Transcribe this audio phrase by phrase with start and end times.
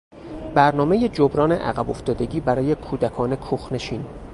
[0.55, 4.05] برنامهی جبران عقبافتادگی برای کودکان کوخنشین